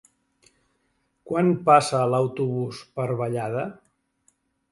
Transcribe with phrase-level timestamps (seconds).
[1.31, 3.67] Quan passa l'autobús per Vallada?